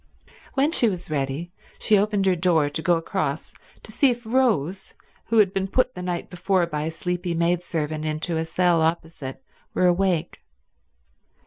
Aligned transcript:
When 0.55 0.71
she 0.71 0.89
was 0.89 1.11
ready 1.11 1.51
she 1.77 1.95
opened 1.95 2.25
her 2.25 2.35
door 2.35 2.71
to 2.71 2.81
go 2.81 2.97
across 2.97 3.53
to 3.83 3.91
see 3.91 4.09
if 4.09 4.25
Rose, 4.25 4.95
who 5.27 5.37
had 5.37 5.53
been 5.53 5.67
put 5.67 5.93
the 5.93 6.01
night 6.01 6.27
before 6.27 6.65
by 6.65 6.85
a 6.85 6.89
sleepy 6.89 7.35
maidservant 7.35 8.03
into 8.03 8.35
a 8.35 8.45
cell 8.45 8.81
opposite, 8.81 9.43
were 9.75 9.85
awake. 9.85 10.41